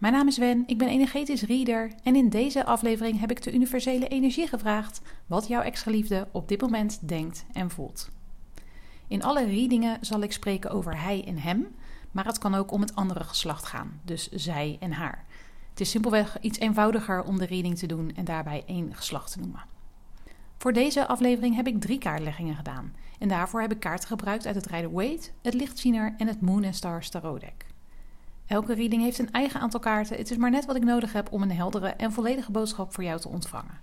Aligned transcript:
Mijn 0.00 0.12
naam 0.12 0.26
is 0.26 0.38
Wen, 0.38 0.62
ik 0.66 0.78
ben 0.78 0.88
energetisch 0.88 1.42
reader 1.42 1.92
en 2.02 2.16
in 2.16 2.28
deze 2.28 2.64
aflevering 2.64 3.20
heb 3.20 3.30
ik 3.30 3.42
de 3.42 3.52
universele 3.52 4.08
energie 4.08 4.46
gevraagd 4.46 5.00
wat 5.26 5.48
jouw 5.48 5.62
ex-geliefde 5.62 6.28
op 6.32 6.48
dit 6.48 6.60
moment 6.60 7.08
denkt 7.08 7.44
en 7.52 7.70
voelt. 7.70 8.10
In 9.08 9.22
alle 9.22 9.44
readingen 9.44 9.98
zal 10.00 10.20
ik 10.20 10.32
spreken 10.32 10.70
over 10.70 11.00
hij 11.00 11.24
en 11.26 11.38
hem, 11.38 11.66
maar 12.10 12.24
het 12.24 12.38
kan 12.38 12.54
ook 12.54 12.70
om 12.70 12.80
het 12.80 12.94
andere 12.94 13.24
geslacht 13.24 13.66
gaan, 13.66 14.00
dus 14.04 14.28
zij 14.28 14.76
en 14.80 14.92
haar. 14.92 15.24
Het 15.70 15.80
is 15.80 15.90
simpelweg 15.90 16.40
iets 16.40 16.58
eenvoudiger 16.58 17.22
om 17.22 17.38
de 17.38 17.46
reading 17.46 17.78
te 17.78 17.86
doen 17.86 18.12
en 18.14 18.24
daarbij 18.24 18.62
één 18.66 18.94
geslacht 18.94 19.32
te 19.32 19.38
noemen. 19.38 19.64
Voor 20.58 20.72
deze 20.72 21.06
aflevering 21.06 21.54
heb 21.54 21.66
ik 21.66 21.80
drie 21.80 21.98
kaartleggingen 21.98 22.56
gedaan 22.56 22.94
en 23.18 23.28
daarvoor 23.28 23.60
heb 23.60 23.72
ik 23.72 23.80
kaarten 23.80 24.08
gebruikt 24.08 24.46
uit 24.46 24.54
het 24.54 24.66
Rider-Waite, 24.66 25.30
het 25.42 25.54
Lichtziener 25.54 26.14
en 26.16 26.26
het 26.26 26.40
Moon 26.40 26.74
Star 26.74 27.08
Tarot 27.08 27.40
Deck. 27.40 27.69
Elke 28.50 28.74
reading 28.74 29.02
heeft 29.02 29.18
een 29.18 29.30
eigen 29.30 29.60
aantal 29.60 29.80
kaarten. 29.80 30.16
Het 30.16 30.30
is 30.30 30.36
maar 30.36 30.50
net 30.50 30.64
wat 30.64 30.76
ik 30.76 30.84
nodig 30.84 31.12
heb 31.12 31.32
om 31.32 31.42
een 31.42 31.52
heldere 31.52 31.88
en 31.88 32.12
volledige 32.12 32.50
boodschap 32.50 32.94
voor 32.94 33.04
jou 33.04 33.20
te 33.20 33.28
ontvangen. 33.28 33.80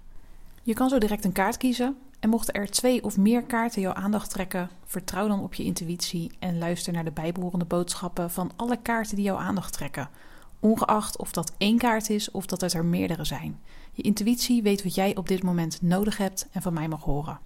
Je 0.64 0.74
kan 0.74 0.90
zo 0.90 0.98
direct 0.98 1.26
een 1.26 1.32
kaart 1.32 1.58
kiezen. 1.58 1.98
En 2.20 2.30
mochten 2.30 2.54
er 2.54 2.70
twee 2.70 3.04
of 3.04 3.18
meer 3.18 3.44
kaarten 3.44 3.82
jouw 3.82 3.94
aandacht 3.94 4.30
trekken, 4.30 4.70
vertrouw 4.86 5.28
dan 5.28 5.44
op 5.44 5.54
je 5.54 5.64
intuïtie 5.64 6.32
en 6.40 6.58
luister 6.58 6.94
naar 6.94 7.04
de 7.04 7.12
bijbehorende 7.12 7.66
boodschappen 7.66 8.32
van 8.32 8.52
alle 8.56 8.78
kaarten 8.82 9.16
die 9.16 9.26
jouw 9.26 9.38
aandacht 9.38 9.74
trekken. 9.74 10.10
Ongeacht 10.60 11.18
of 11.18 11.32
dat 11.32 11.54
één 11.58 11.78
kaart 11.78 12.10
is 12.10 12.32
of 12.32 12.46
dat 12.46 12.62
het 12.62 12.74
er 12.74 12.86
meerdere 12.86 13.26
zijn. 13.26 13.60
Je 13.92 14.04
intuïtie 14.04 14.62
weet 14.62 14.84
wat 14.84 14.96
jij 14.96 15.16
op 15.16 15.28
dit 15.28 15.44
moment 15.44 15.82
nodig 15.82 16.18
hebt 16.18 16.48
en 16.52 16.62
van 16.62 16.74
mij 16.74 16.88
mag 16.88 17.04
horen. 17.04 17.40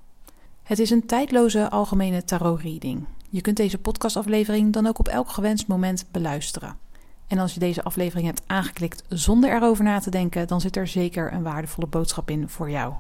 Het 0.64 0.80
is 0.80 0.90
een 0.90 1.06
tijdloze 1.06 1.70
algemene 1.70 2.24
tarot 2.24 2.62
reading. 2.62 3.06
Je 3.30 3.42
kunt 3.42 3.58
deze 3.58 3.78
podcastaflevering 3.78 4.74
dan 4.74 4.88
ook 4.88 5.00
op 5.00 5.08
elk 5.08 5.30
gewenst 5.30 5.68
moment 5.68 6.06
beluisteren. 6.12 6.90
En 7.32 7.40
als 7.40 7.54
je 7.54 7.60
deze 7.60 7.84
aflevering 7.84 8.28
hebt 8.28 8.42
aangeklikt 8.48 9.04
zonder 9.10 9.54
erover 9.54 9.84
na 9.84 10.00
te 10.00 10.10
denken, 10.10 10.48
dan 10.48 10.62
zit 10.62 10.76
er 10.76 10.88
zeker 10.88 11.34
een 11.34 11.44
waardevolle 11.44 11.88
boodschap 11.88 12.30
in 12.30 12.50
voor 12.50 12.70
jou. 12.70 12.94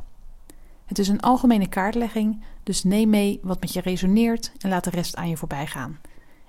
Het 0.86 1.00
is 1.00 1.08
een 1.08 1.20
algemene 1.20 1.68
kaartlegging, 1.68 2.44
dus 2.64 2.84
neem 2.84 3.10
mee 3.10 3.40
wat 3.44 3.60
met 3.60 3.74
je 3.74 3.82
resoneert 3.82 4.52
en 4.58 4.70
laat 4.70 4.84
de 4.84 4.90
rest 4.90 5.16
aan 5.16 5.30
je 5.30 5.38
voorbij 5.38 5.68
gaan. 5.68 6.00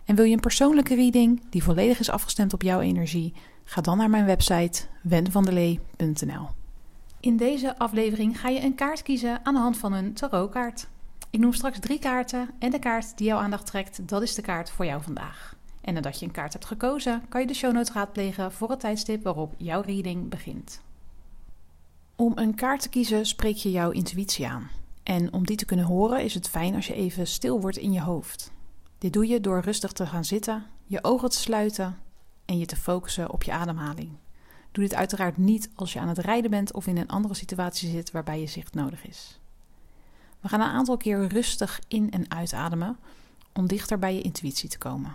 En 0.05 0.15
wil 0.15 0.25
je 0.25 0.35
een 0.35 0.41
persoonlijke 0.41 0.95
reading 0.95 1.43
die 1.51 1.63
volledig 1.63 1.99
is 1.99 2.11
afgestemd 2.11 2.53
op 2.53 2.63
jouw 2.63 2.81
energie? 2.81 3.35
Ga 3.65 3.81
dan 3.81 3.99
naar 3.99 4.11
mijn 4.11 4.25
website 4.25 4.83
wenvandelee.nl. 5.03 6.49
In 7.21 7.37
deze 7.37 7.79
aflevering 7.79 8.41
ga 8.41 8.49
je 8.49 8.63
een 8.63 8.75
kaart 8.75 9.03
kiezen 9.03 9.41
aan 9.43 9.55
de 9.55 9.61
hand 9.61 9.77
van 9.77 9.93
een 9.93 10.13
tarotkaart. 10.13 10.89
Ik 11.31 11.41
noem 11.41 11.53
straks 11.53 11.79
drie 11.79 11.99
kaarten 11.99 12.51
en 12.59 12.71
de 12.71 12.79
kaart 12.79 13.17
die 13.17 13.27
jouw 13.27 13.39
aandacht 13.39 13.67
trekt, 13.67 14.09
dat 14.09 14.23
is 14.23 14.35
de 14.35 14.43
kaart 14.43 14.71
voor 14.71 14.85
jou 14.85 15.03
vandaag. 15.03 15.61
En 15.83 15.95
nadat 15.95 16.19
je 16.19 16.27
een 16.27 16.33
kaart 16.33 16.53
hebt 16.53 16.65
gekozen, 16.65 17.23
kan 17.29 17.41
je 17.41 17.47
de 17.47 17.55
show 17.55 17.73
notes 17.73 17.95
raadplegen 17.95 18.53
voor 18.53 18.71
het 18.71 18.81
tijdstip 18.81 19.23
waarop 19.23 19.55
jouw 19.57 19.81
reading 19.81 20.29
begint. 20.29 20.81
Om 22.17 22.33
een 22.35 22.55
kaart 22.55 22.83
te 22.83 22.89
kiezen 22.89 23.27
spreek 23.27 23.57
je 23.57 23.71
jouw 23.71 23.91
intuïtie 23.91 24.49
aan. 24.49 24.71
En 25.03 25.33
om 25.33 25.47
die 25.47 25.57
te 25.57 25.65
kunnen 25.65 25.85
horen 25.85 26.25
is 26.25 26.35
het 26.35 26.49
fijn 26.49 26.75
als 26.75 26.87
je 26.87 26.95
even 26.95 27.27
stil 27.27 27.61
wordt 27.61 27.77
in 27.77 27.93
je 27.93 28.01
hoofd. 28.01 28.53
Dit 28.99 29.13
doe 29.13 29.27
je 29.27 29.41
door 29.41 29.61
rustig 29.61 29.93
te 29.93 30.07
gaan 30.07 30.25
zitten, 30.25 30.67
je 30.87 31.05
ogen 31.05 31.31
te 31.31 31.37
sluiten 31.37 31.99
en 32.45 32.59
je 32.59 32.67
te 32.67 32.77
focussen 32.77 33.31
op 33.31 33.43
je 33.43 33.53
ademhaling. 33.53 34.11
Doe 34.73 34.85
dit 34.85 34.95
uiteraard 34.95 35.37
niet 35.37 35.71
als 35.75 35.93
je 35.93 36.01
aan 36.01 36.09
het 36.09 36.19
rijden 36.19 36.51
bent 36.51 36.73
of 36.73 36.87
in 36.87 36.97
een 36.97 37.09
andere 37.09 37.35
situatie 37.35 37.91
zit 37.91 38.11
waarbij 38.11 38.41
je 38.41 38.47
zicht 38.47 38.75
nodig 38.75 39.07
is. 39.07 39.41
We 40.41 40.49
gaan 40.49 40.61
een 40.61 40.67
aantal 40.67 40.97
keer 40.97 41.27
rustig 41.27 41.81
in- 41.89 42.11
en 42.11 42.31
uitademen 42.31 42.97
om 43.53 43.67
dichter 43.67 43.99
bij 43.99 44.15
je 44.15 44.23
intuïtie 44.23 44.69
te 44.69 44.79
komen. 44.79 45.15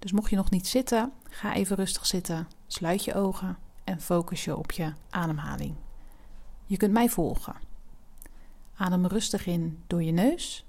Dus 0.00 0.12
mocht 0.12 0.30
je 0.30 0.36
nog 0.36 0.50
niet 0.50 0.66
zitten, 0.66 1.12
ga 1.28 1.54
even 1.54 1.76
rustig 1.76 2.06
zitten, 2.06 2.48
sluit 2.66 3.04
je 3.04 3.14
ogen 3.14 3.58
en 3.84 4.00
focus 4.00 4.44
je 4.44 4.56
op 4.56 4.72
je 4.72 4.92
ademhaling. 5.10 5.74
Je 6.66 6.76
kunt 6.76 6.92
mij 6.92 7.08
volgen. 7.08 7.54
Adem 8.76 9.06
rustig 9.06 9.46
in 9.46 9.82
door 9.86 10.02
je 10.02 10.12
neus 10.12 10.64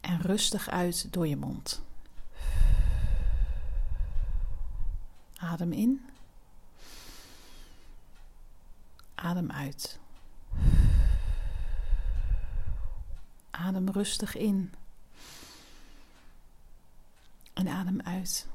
en 0.00 0.20
rustig 0.20 0.68
uit 0.68 1.12
door 1.12 1.26
je 1.26 1.36
mond. 1.36 1.82
Adem 5.36 5.72
in. 5.72 6.04
Adem 9.14 9.50
uit. 9.50 9.98
Adem 13.50 13.90
rustig 13.90 14.36
in. 14.36 14.72
En 17.52 17.68
adem 17.68 18.00
uit. 18.00 18.48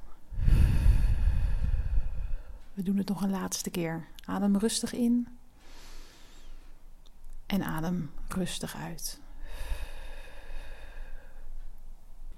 We 2.74 2.84
doen 2.84 2.98
het 2.98 3.08
nog 3.08 3.22
een 3.22 3.30
laatste 3.30 3.70
keer. 3.70 4.08
Adem 4.26 4.58
rustig 4.58 4.94
in. 4.94 5.28
En 7.46 7.64
adem 7.64 8.12
rustig 8.28 8.76
uit. 8.76 9.20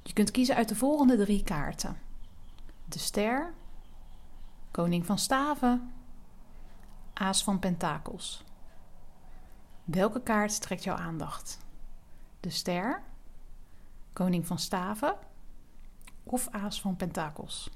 Je 0.03 0.13
kunt 0.13 0.31
kiezen 0.31 0.55
uit 0.55 0.69
de 0.69 0.75
volgende 0.75 1.17
drie 1.17 1.43
kaarten: 1.43 1.97
de 2.85 2.99
ster, 2.99 3.53
koning 4.71 5.05
van 5.05 5.17
staven, 5.17 5.93
aas 7.13 7.43
van 7.43 7.59
pentakels. 7.59 8.43
Welke 9.83 10.21
kaart 10.21 10.61
trekt 10.61 10.83
jouw 10.83 10.95
aandacht? 10.95 11.59
De 12.39 12.49
ster, 12.49 13.01
koning 14.13 14.47
van 14.47 14.59
staven 14.59 15.17
of 16.31 16.47
aas 16.51 16.81
van 16.81 16.95
pentakels. 16.95 17.69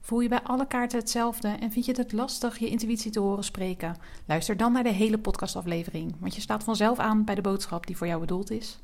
Voel 0.00 0.20
je 0.20 0.28
bij 0.28 0.42
alle 0.42 0.66
kaarten 0.66 0.98
hetzelfde 0.98 1.48
en 1.48 1.72
vind 1.72 1.84
je 1.84 1.92
het 1.92 2.12
lastig 2.12 2.58
je 2.58 2.68
intuïtie 2.68 3.10
te 3.10 3.20
horen 3.20 3.44
spreken? 3.44 3.96
Luister 4.24 4.56
dan 4.56 4.72
naar 4.72 4.82
de 4.82 4.92
hele 4.92 5.18
podcastaflevering, 5.18 6.14
want 6.18 6.34
je 6.34 6.40
staat 6.40 6.64
vanzelf 6.64 6.98
aan 6.98 7.24
bij 7.24 7.34
de 7.34 7.40
boodschap 7.40 7.86
die 7.86 7.96
voor 7.96 8.06
jou 8.06 8.20
bedoeld 8.20 8.50
is. 8.50 8.78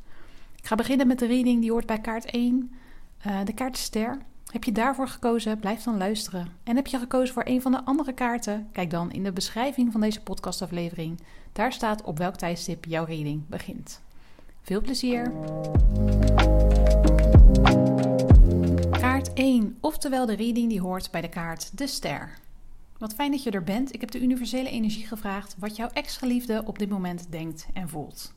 Ik 0.56 0.66
ga 0.66 0.74
beginnen 0.74 1.06
met 1.06 1.18
de 1.18 1.26
reading 1.26 1.60
die 1.60 1.70
hoort 1.70 1.86
bij 1.86 2.00
kaart 2.00 2.24
1, 2.24 2.72
uh, 3.26 3.40
eh, 3.40 3.46
de 3.46 3.52
kaart 3.52 3.76
ster. 3.76 4.18
Heb 4.50 4.64
je 4.64 4.72
daarvoor 4.72 5.08
gekozen? 5.08 5.58
Blijf 5.58 5.82
dan 5.82 5.96
luisteren. 5.96 6.48
En 6.64 6.76
heb 6.76 6.86
je 6.86 6.98
gekozen 6.98 7.34
voor 7.34 7.46
een 7.46 7.62
van 7.62 7.72
de 7.72 7.84
andere 7.84 8.12
kaarten? 8.12 8.68
Kijk 8.72 8.90
dan 8.90 9.12
in 9.12 9.22
de 9.22 9.32
beschrijving 9.32 9.92
van 9.92 10.00
deze 10.00 10.22
podcastaflevering. 10.22 11.20
Daar 11.52 11.72
staat 11.72 12.02
op 12.02 12.18
welk 12.18 12.36
tijdstip 12.36 12.84
jouw 12.84 13.04
reading 13.04 13.48
begint. 13.48 14.00
Veel 14.62 14.80
plezier! 14.80 15.32
Kaart 19.40 19.52
1, 19.52 19.78
oftewel 19.80 20.26
de 20.26 20.34
reading 20.34 20.68
die 20.68 20.80
hoort 20.80 21.10
bij 21.10 21.20
de 21.20 21.28
kaart 21.28 21.78
De 21.78 21.86
Ster. 21.86 22.38
Wat 22.98 23.14
fijn 23.14 23.30
dat 23.30 23.42
je 23.42 23.50
er 23.50 23.64
bent. 23.64 23.94
Ik 23.94 24.00
heb 24.00 24.10
de 24.10 24.20
universele 24.20 24.68
energie 24.68 25.06
gevraagd 25.06 25.56
wat 25.58 25.76
jouw 25.76 25.88
ex-geliefde 25.88 26.62
op 26.64 26.78
dit 26.78 26.88
moment 26.88 27.26
denkt 27.30 27.66
en 27.72 27.88
voelt. 27.88 28.34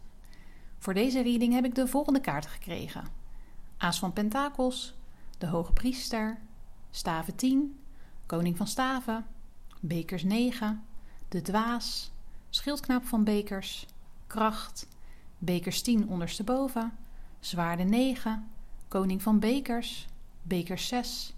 Voor 0.77 0.93
deze 0.93 1.21
reading 1.21 1.53
heb 1.53 1.65
ik 1.65 1.75
de 1.75 1.87
volgende 1.87 2.19
kaarten 2.19 2.49
gekregen: 2.49 3.03
Aas 3.77 3.99
van 3.99 4.13
Pentakels, 4.13 4.95
de 5.37 5.47
Hoge 5.47 5.73
Priester, 5.73 6.37
Staven 6.91 7.35
10, 7.35 7.79
Koning 8.25 8.57
van 8.57 8.67
Staven, 8.67 9.25
Bekers 9.79 10.23
9, 10.23 10.83
de 11.29 11.41
Dwaas, 11.41 12.11
Schildknaap 12.49 13.06
van 13.06 13.23
Bekers, 13.23 13.85
Kracht, 14.27 14.88
Bekers 15.38 15.81
10 15.81 16.07
ondersteboven, 16.07 16.91
Zwaarde 17.39 17.83
9, 17.83 18.47
Koning 18.88 19.21
van 19.21 19.39
Bekers, 19.39 20.07
Bekers 20.44 20.88
6, 20.88 21.34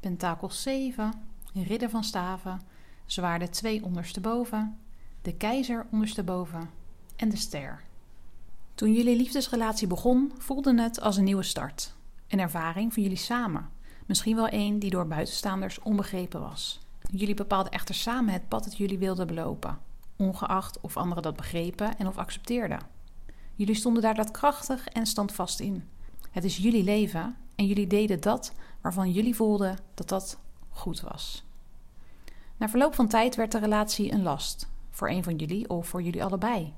Pentakels 0.00 0.62
7, 0.62 1.12
Ridder 1.54 1.90
van 1.90 2.04
Staven, 2.04 2.60
Zwaarde 3.06 3.48
2 3.48 3.84
ondersteboven, 3.84 4.78
de 5.22 5.34
Keizer 5.36 5.86
ondersteboven 5.90 6.70
en 7.16 7.28
de 7.28 7.36
Ster. 7.36 7.82
Toen 8.74 8.92
jullie 8.92 9.16
liefdesrelatie 9.16 9.86
begon, 9.86 10.32
voelde 10.38 10.82
het 10.82 11.00
als 11.00 11.16
een 11.16 11.24
nieuwe 11.24 11.42
start. 11.42 11.94
Een 12.28 12.40
ervaring 12.40 12.92
van 12.92 13.02
jullie 13.02 13.18
samen. 13.18 13.70
Misschien 14.06 14.36
wel 14.36 14.52
een 14.52 14.78
die 14.78 14.90
door 14.90 15.06
buitenstaanders 15.06 15.78
onbegrepen 15.78 16.40
was. 16.40 16.80
Jullie 17.10 17.34
bepaalden 17.34 17.72
echter 17.72 17.94
samen 17.94 18.32
het 18.32 18.48
pad 18.48 18.64
dat 18.64 18.76
jullie 18.76 18.98
wilden 18.98 19.26
belopen, 19.26 19.78
ongeacht 20.16 20.80
of 20.80 20.96
anderen 20.96 21.22
dat 21.22 21.36
begrepen 21.36 21.98
en 21.98 22.06
of 22.06 22.18
accepteerden. 22.18 22.80
Jullie 23.54 23.74
stonden 23.74 24.02
daar 24.02 24.14
daadkrachtig 24.14 24.86
en 24.88 25.06
standvast 25.06 25.60
in. 25.60 25.88
Het 26.30 26.44
is 26.44 26.56
jullie 26.56 26.84
leven 26.84 27.36
en 27.54 27.66
jullie 27.66 27.86
deden 27.86 28.20
dat 28.20 28.52
waarvan 28.80 29.10
jullie 29.10 29.34
voelden 29.34 29.78
dat 29.94 30.08
dat 30.08 30.38
goed 30.68 31.00
was. 31.00 31.44
Na 32.56 32.68
verloop 32.68 32.94
van 32.94 33.08
tijd 33.08 33.34
werd 33.34 33.52
de 33.52 33.58
relatie 33.58 34.12
een 34.12 34.22
last. 34.22 34.72
voor 34.90 35.10
een 35.10 35.24
van 35.24 35.36
jullie 35.36 35.68
of 35.68 35.88
voor 35.88 36.02
jullie 36.02 36.24
allebei. 36.24 36.72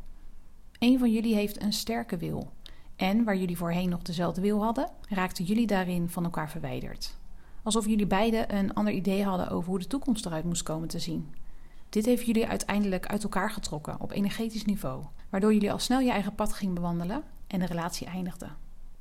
Een 0.78 0.98
van 0.98 1.12
jullie 1.12 1.34
heeft 1.34 1.62
een 1.62 1.72
sterke 1.72 2.16
wil. 2.16 2.50
En 2.96 3.24
waar 3.24 3.36
jullie 3.36 3.56
voorheen 3.56 3.88
nog 3.88 4.02
dezelfde 4.02 4.40
wil 4.40 4.62
hadden, 4.62 4.90
raakten 5.08 5.44
jullie 5.44 5.66
daarin 5.66 6.08
van 6.08 6.24
elkaar 6.24 6.50
verwijderd. 6.50 7.16
Alsof 7.62 7.86
jullie 7.86 8.06
beiden 8.06 8.56
een 8.56 8.74
ander 8.74 8.92
idee 8.92 9.24
hadden 9.24 9.48
over 9.48 9.68
hoe 9.68 9.78
de 9.78 9.86
toekomst 9.86 10.26
eruit 10.26 10.44
moest 10.44 10.62
komen 10.62 10.88
te 10.88 10.98
zien. 10.98 11.34
Dit 11.88 12.04
heeft 12.04 12.26
jullie 12.26 12.46
uiteindelijk 12.46 13.06
uit 13.06 13.22
elkaar 13.22 13.50
getrokken 13.50 14.00
op 14.00 14.10
energetisch 14.10 14.64
niveau, 14.64 15.04
waardoor 15.30 15.52
jullie 15.52 15.72
al 15.72 15.78
snel 15.78 16.00
je 16.00 16.10
eigen 16.10 16.34
pad 16.34 16.52
gingen 16.52 16.74
bewandelen 16.74 17.22
en 17.46 17.58
de 17.58 17.66
relatie 17.66 18.06
eindigde. 18.06 18.48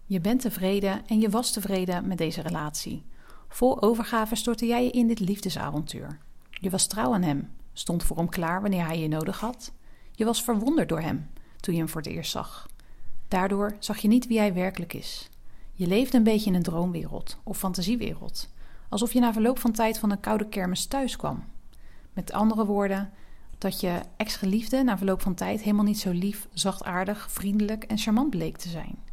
Je 0.07 0.21
bent 0.21 0.41
tevreden 0.41 1.07
en 1.07 1.19
je 1.19 1.29
was 1.29 1.51
tevreden 1.51 2.07
met 2.07 2.17
deze 2.17 2.41
relatie. 2.41 3.03
Vol 3.47 3.81
overgave 3.81 4.35
stortte 4.35 4.65
jij 4.65 4.83
je 4.83 4.91
in 4.91 5.07
dit 5.07 5.19
liefdesavontuur. 5.19 6.19
Je 6.49 6.69
was 6.69 6.87
trouw 6.87 7.13
aan 7.13 7.21
hem, 7.21 7.51
stond 7.73 8.03
voor 8.03 8.17
hem 8.17 8.29
klaar 8.29 8.61
wanneer 8.61 8.85
hij 8.85 8.99
je 8.99 9.07
nodig 9.07 9.39
had. 9.39 9.71
Je 10.11 10.25
was 10.25 10.43
verwonderd 10.43 10.89
door 10.89 11.01
hem 11.01 11.29
toen 11.59 11.73
je 11.73 11.79
hem 11.79 11.89
voor 11.89 12.01
het 12.01 12.09
eerst 12.09 12.31
zag. 12.31 12.67
Daardoor 13.27 13.75
zag 13.79 13.97
je 13.97 14.07
niet 14.07 14.27
wie 14.27 14.37
hij 14.37 14.53
werkelijk 14.53 14.93
is. 14.93 15.29
Je 15.73 15.87
leefde 15.87 16.17
een 16.17 16.23
beetje 16.23 16.49
in 16.49 16.55
een 16.55 16.63
droomwereld 16.63 17.37
of 17.43 17.57
fantasiewereld, 17.57 18.49
alsof 18.89 19.13
je 19.13 19.19
na 19.19 19.33
verloop 19.33 19.59
van 19.59 19.71
tijd 19.71 19.99
van 19.99 20.11
een 20.11 20.19
koude 20.19 20.49
kermis 20.49 20.85
thuis 20.85 21.15
kwam. 21.15 21.43
Met 22.13 22.31
andere 22.31 22.65
woorden, 22.65 23.11
dat 23.57 23.79
je 23.79 24.01
ex-geliefde 24.17 24.83
na 24.83 24.97
verloop 24.97 25.21
van 25.21 25.33
tijd 25.33 25.61
helemaal 25.61 25.85
niet 25.85 25.99
zo 25.99 26.11
lief, 26.11 26.47
zachtaardig, 26.53 27.31
vriendelijk 27.31 27.83
en 27.83 27.97
charmant 27.97 28.29
bleek 28.29 28.57
te 28.57 28.69
zijn. 28.69 29.04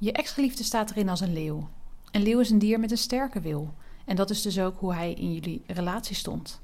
Je 0.00 0.12
ex-geliefde 0.12 0.62
staat 0.62 0.90
erin 0.90 1.08
als 1.08 1.20
een 1.20 1.32
leeuw. 1.32 1.68
Een 2.10 2.22
leeuw 2.22 2.40
is 2.40 2.50
een 2.50 2.58
dier 2.58 2.80
met 2.80 2.90
een 2.90 2.98
sterke 2.98 3.40
wil. 3.40 3.74
En 4.04 4.16
dat 4.16 4.30
is 4.30 4.42
dus 4.42 4.60
ook 4.60 4.78
hoe 4.78 4.94
hij 4.94 5.12
in 5.12 5.34
jullie 5.34 5.62
relatie 5.66 6.16
stond. 6.16 6.60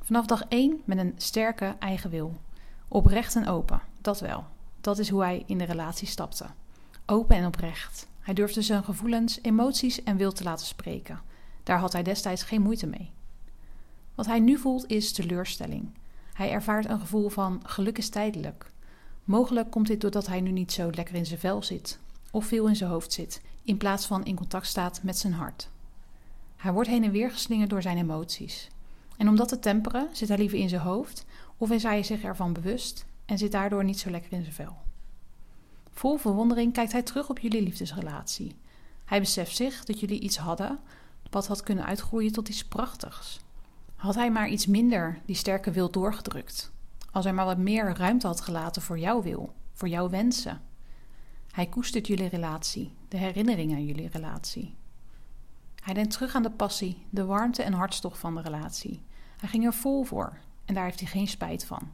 Vanaf 0.00 0.26
dag 0.26 0.42
één 0.48 0.80
met 0.84 0.98
een 0.98 1.14
sterke 1.16 1.76
eigen 1.78 2.10
wil. 2.10 2.40
Oprecht 2.88 3.36
en 3.36 3.48
open, 3.48 3.80
dat 4.00 4.20
wel. 4.20 4.44
Dat 4.80 4.98
is 4.98 5.08
hoe 5.08 5.22
hij 5.22 5.42
in 5.46 5.58
de 5.58 5.64
relatie 5.64 6.08
stapte. 6.08 6.46
Open 7.06 7.36
en 7.36 7.46
oprecht. 7.46 8.08
Hij 8.20 8.34
durfde 8.34 8.62
zijn 8.62 8.84
gevoelens, 8.84 9.38
emoties 9.42 10.02
en 10.02 10.16
wil 10.16 10.32
te 10.32 10.44
laten 10.44 10.66
spreken. 10.66 11.20
Daar 11.62 11.78
had 11.78 11.92
hij 11.92 12.02
destijds 12.02 12.42
geen 12.42 12.62
moeite 12.62 12.86
mee. 12.86 13.10
Wat 14.14 14.26
hij 14.26 14.40
nu 14.40 14.58
voelt 14.58 14.90
is 14.90 15.12
teleurstelling. 15.12 15.90
Hij 16.32 16.50
ervaart 16.50 16.88
een 16.88 17.00
gevoel 17.00 17.28
van 17.28 17.60
geluk 17.64 17.98
is 17.98 18.08
tijdelijk. 18.08 18.70
Mogelijk 19.24 19.70
komt 19.70 19.86
dit 19.86 20.00
doordat 20.00 20.26
hij 20.26 20.40
nu 20.40 20.50
niet 20.50 20.72
zo 20.72 20.90
lekker 20.90 21.14
in 21.14 21.26
zijn 21.26 21.40
vel 21.40 21.62
zit, 21.62 21.98
of 22.32 22.46
veel 22.46 22.66
in 22.66 22.76
zijn 22.76 22.90
hoofd 22.90 23.12
zit, 23.12 23.40
in 23.62 23.76
plaats 23.76 24.06
van 24.06 24.24
in 24.24 24.36
contact 24.36 24.66
staat 24.66 25.02
met 25.02 25.18
zijn 25.18 25.32
hart. 25.32 25.68
Hij 26.56 26.72
wordt 26.72 26.88
heen 26.88 27.04
en 27.04 27.10
weer 27.10 27.30
geslingerd 27.30 27.70
door 27.70 27.82
zijn 27.82 27.98
emoties. 27.98 28.68
En 29.16 29.28
om 29.28 29.36
dat 29.36 29.48
te 29.48 29.58
temperen, 29.58 30.08
zit 30.12 30.28
hij 30.28 30.38
liever 30.38 30.58
in 30.58 30.68
zijn 30.68 30.80
hoofd, 30.80 31.24
of 31.56 31.70
is 31.70 31.82
hij 31.82 32.02
zich 32.02 32.22
ervan 32.22 32.52
bewust 32.52 33.06
en 33.24 33.38
zit 33.38 33.52
daardoor 33.52 33.84
niet 33.84 33.98
zo 33.98 34.10
lekker 34.10 34.32
in 34.32 34.42
zijn 34.42 34.54
vel. 34.54 34.76
Vol 35.90 36.16
verwondering 36.16 36.72
kijkt 36.72 36.92
hij 36.92 37.02
terug 37.02 37.28
op 37.28 37.38
jullie 37.38 37.62
liefdesrelatie. 37.62 38.56
Hij 39.04 39.20
beseft 39.20 39.56
zich 39.56 39.84
dat 39.84 40.00
jullie 40.00 40.20
iets 40.20 40.36
hadden 40.36 40.78
wat 41.30 41.46
had 41.46 41.62
kunnen 41.62 41.84
uitgroeien 41.84 42.32
tot 42.32 42.48
iets 42.48 42.64
prachtigs. 42.64 43.40
Had 43.94 44.14
hij 44.14 44.30
maar 44.30 44.48
iets 44.48 44.66
minder 44.66 45.20
die 45.24 45.36
sterke 45.36 45.70
wil 45.70 45.90
doorgedrukt. 45.90 46.72
Als 47.10 47.24
hij 47.24 47.34
maar 47.34 47.44
wat 47.44 47.58
meer 47.58 47.96
ruimte 47.96 48.26
had 48.26 48.40
gelaten 48.40 48.82
voor 48.82 48.98
jouw 48.98 49.22
wil, 49.22 49.52
voor 49.72 49.88
jouw 49.88 50.08
wensen. 50.08 50.60
Hij 51.52 51.66
koestert 51.66 52.06
jullie 52.06 52.28
relatie, 52.28 52.94
de 53.08 53.16
herinnering 53.16 53.72
aan 53.72 53.84
jullie 53.84 54.08
relatie. 54.08 54.74
Hij 55.82 55.94
denkt 55.94 56.10
terug 56.10 56.34
aan 56.34 56.42
de 56.42 56.50
passie, 56.50 57.06
de 57.10 57.24
warmte 57.24 57.62
en 57.62 57.72
hartstocht 57.72 58.18
van 58.18 58.34
de 58.34 58.40
relatie. 58.40 59.02
Hij 59.36 59.48
ging 59.48 59.64
er 59.64 59.72
vol 59.72 60.04
voor 60.04 60.38
en 60.64 60.74
daar 60.74 60.84
heeft 60.84 61.00
hij 61.00 61.08
geen 61.08 61.28
spijt 61.28 61.64
van. 61.64 61.90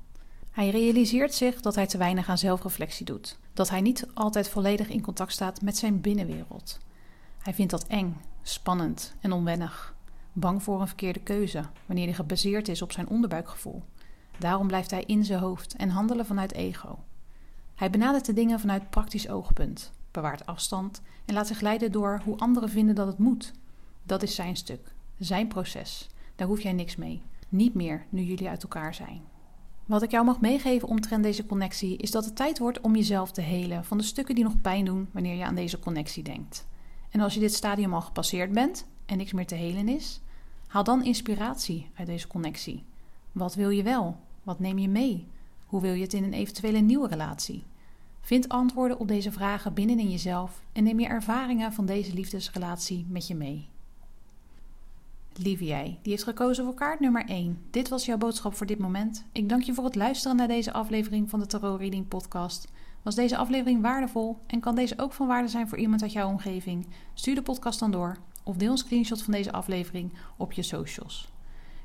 Hij 0.50 0.70
realiseert 0.70 1.34
zich 1.34 1.60
dat 1.60 1.74
hij 1.74 1.86
te 1.86 1.98
weinig 1.98 2.28
aan 2.28 2.38
zelfreflectie 2.38 3.06
doet, 3.06 3.38
dat 3.52 3.70
hij 3.70 3.80
niet 3.80 4.06
altijd 4.14 4.48
volledig 4.48 4.88
in 4.88 5.02
contact 5.02 5.32
staat 5.32 5.62
met 5.62 5.76
zijn 5.76 6.00
binnenwereld. 6.00 6.78
Hij 7.38 7.54
vindt 7.54 7.70
dat 7.70 7.86
eng, 7.86 8.20
spannend 8.42 9.14
en 9.20 9.32
onwennig 9.32 9.94
bang 10.32 10.62
voor 10.62 10.80
een 10.80 10.86
verkeerde 10.86 11.20
keuze, 11.20 11.62
wanneer 11.86 12.06
die 12.06 12.14
gebaseerd 12.14 12.68
is 12.68 12.82
op 12.82 12.92
zijn 12.92 13.08
onderbuikgevoel. 13.08 13.82
Daarom 14.38 14.66
blijft 14.66 14.90
hij 14.90 15.04
in 15.06 15.24
zijn 15.24 15.40
hoofd 15.40 15.76
en 15.76 15.88
handelen 15.88 16.26
vanuit 16.26 16.52
ego. 16.52 16.98
Hij 17.78 17.90
benadert 17.90 18.24
de 18.24 18.32
dingen 18.32 18.60
vanuit 18.60 18.90
praktisch 18.90 19.28
oogpunt, 19.28 19.92
bewaart 20.10 20.46
afstand 20.46 21.02
en 21.24 21.34
laat 21.34 21.46
zich 21.46 21.60
leiden 21.60 21.92
door 21.92 22.20
hoe 22.24 22.38
anderen 22.38 22.68
vinden 22.68 22.94
dat 22.94 23.06
het 23.06 23.18
moet. 23.18 23.52
Dat 24.02 24.22
is 24.22 24.34
zijn 24.34 24.56
stuk, 24.56 24.94
zijn 25.18 25.48
proces. 25.48 26.08
Daar 26.36 26.48
hoef 26.48 26.60
jij 26.60 26.72
niks 26.72 26.96
mee. 26.96 27.22
Niet 27.48 27.74
meer 27.74 28.06
nu 28.08 28.22
jullie 28.22 28.48
uit 28.48 28.62
elkaar 28.62 28.94
zijn. 28.94 29.20
Wat 29.86 30.02
ik 30.02 30.10
jou 30.10 30.24
mag 30.24 30.40
meegeven 30.40 30.88
omtrent 30.88 31.22
deze 31.22 31.46
connectie 31.46 31.96
is 31.96 32.10
dat 32.10 32.24
het 32.24 32.36
tijd 32.36 32.58
wordt 32.58 32.80
om 32.80 32.96
jezelf 32.96 33.30
te 33.30 33.40
helen 33.40 33.84
van 33.84 33.98
de 33.98 34.04
stukken 34.04 34.34
die 34.34 34.44
nog 34.44 34.60
pijn 34.60 34.84
doen 34.84 35.08
wanneer 35.12 35.34
je 35.34 35.44
aan 35.44 35.54
deze 35.54 35.78
connectie 35.78 36.22
denkt. 36.22 36.66
En 37.10 37.20
als 37.20 37.34
je 37.34 37.40
dit 37.40 37.54
stadium 37.54 37.94
al 37.94 38.00
gepasseerd 38.00 38.52
bent 38.52 38.86
en 39.06 39.16
niks 39.16 39.32
meer 39.32 39.46
te 39.46 39.54
helen 39.54 39.88
is, 39.88 40.20
Haal 40.68 40.84
dan 40.84 41.04
inspiratie 41.04 41.90
uit 41.94 42.06
deze 42.06 42.26
connectie. 42.26 42.84
Wat 43.32 43.54
wil 43.54 43.70
je 43.70 43.82
wel? 43.82 44.16
Wat 44.42 44.58
neem 44.58 44.78
je 44.78 44.88
mee? 44.88 45.26
Hoe 45.68 45.80
wil 45.80 45.92
je 45.92 46.02
het 46.02 46.12
in 46.12 46.24
een 46.24 46.32
eventuele 46.32 46.78
nieuwe 46.78 47.08
relatie? 47.08 47.64
Vind 48.20 48.48
antwoorden 48.48 48.98
op 48.98 49.08
deze 49.08 49.32
vragen 49.32 49.74
binnenin 49.74 50.10
jezelf 50.10 50.62
en 50.72 50.84
neem 50.84 51.00
je 51.00 51.06
ervaringen 51.06 51.72
van 51.72 51.86
deze 51.86 52.14
liefdesrelatie 52.14 53.06
met 53.08 53.26
je 53.26 53.34
mee. 53.34 53.68
Lieve 55.32 55.64
jij, 55.64 55.98
die 56.02 56.12
heeft 56.12 56.24
gekozen 56.24 56.64
voor 56.64 56.74
kaart 56.74 57.00
nummer 57.00 57.24
1. 57.26 57.58
Dit 57.70 57.88
was 57.88 58.04
jouw 58.04 58.16
boodschap 58.16 58.54
voor 58.54 58.66
dit 58.66 58.78
moment. 58.78 59.24
Ik 59.32 59.48
dank 59.48 59.62
je 59.62 59.74
voor 59.74 59.84
het 59.84 59.94
luisteren 59.94 60.36
naar 60.36 60.48
deze 60.48 60.72
aflevering 60.72 61.30
van 61.30 61.40
de 61.40 61.46
Tarot 61.46 61.80
Reading 61.80 62.08
Podcast. 62.08 62.68
Was 63.02 63.14
deze 63.14 63.36
aflevering 63.36 63.82
waardevol 63.82 64.38
en 64.46 64.60
kan 64.60 64.74
deze 64.74 64.94
ook 64.98 65.12
van 65.12 65.26
waarde 65.26 65.48
zijn 65.48 65.68
voor 65.68 65.78
iemand 65.78 66.02
uit 66.02 66.12
jouw 66.12 66.28
omgeving? 66.28 66.86
Stuur 67.14 67.34
de 67.34 67.42
podcast 67.42 67.78
dan 67.78 67.90
door 67.90 68.18
of 68.42 68.56
deel 68.56 68.70
een 68.70 68.78
screenshot 68.78 69.22
van 69.22 69.32
deze 69.32 69.52
aflevering 69.52 70.12
op 70.36 70.52
je 70.52 70.62
socials. 70.62 71.28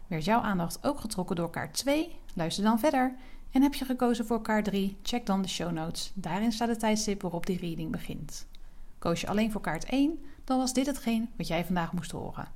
Werd 0.07 0.25
jouw 0.25 0.39
aandacht 0.39 0.85
ook 0.85 0.99
getrokken 0.99 1.35
door 1.35 1.49
kaart 1.49 1.73
2? 1.73 2.15
Luister 2.33 2.63
dan 2.63 2.79
verder. 2.79 3.15
En 3.53 3.61
heb 3.61 3.73
je 3.73 3.85
gekozen 3.85 4.25
voor 4.25 4.41
kaart 4.41 4.65
3? 4.65 4.97
Check 5.03 5.25
dan 5.25 5.41
de 5.41 5.47
show 5.47 5.71
notes. 5.71 6.11
Daarin 6.13 6.51
staat 6.51 6.67
de 6.67 6.77
tijdstip 6.77 7.21
waarop 7.21 7.45
die 7.45 7.59
reading 7.59 7.91
begint. 7.91 8.47
Koos 8.99 9.21
je 9.21 9.27
alleen 9.27 9.51
voor 9.51 9.61
kaart 9.61 9.85
1? 9.85 10.19
Dan 10.43 10.57
was 10.57 10.73
dit 10.73 10.85
hetgeen 10.85 11.29
wat 11.37 11.47
jij 11.47 11.65
vandaag 11.65 11.93
moest 11.93 12.11
horen. 12.11 12.47